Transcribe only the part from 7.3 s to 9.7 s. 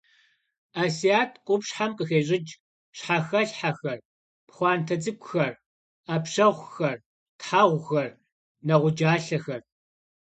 тхьэгъухэр, нэгъуджалъэхэр.